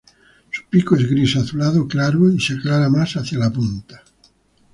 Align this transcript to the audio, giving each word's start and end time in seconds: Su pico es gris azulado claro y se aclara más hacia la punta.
Su 0.49 0.63
pico 0.67 0.95
es 0.95 1.07
gris 1.07 1.35
azulado 1.37 1.87
claro 1.87 2.27
y 2.31 2.39
se 2.39 2.55
aclara 2.55 2.89
más 2.89 3.13
hacia 3.17 3.37
la 3.37 3.51
punta. 3.53 4.03